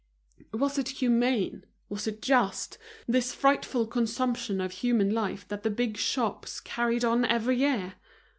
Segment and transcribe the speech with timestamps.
[0.51, 5.95] Was it humane, was it just, this frightful consumption of human life that the big
[5.95, 7.93] shops carried on every year?